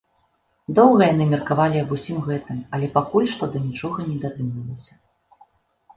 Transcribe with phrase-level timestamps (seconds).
[0.79, 4.93] Доўга яны меркавалі аб усім гэтым, але пакуль што да нічога не дадумаліся.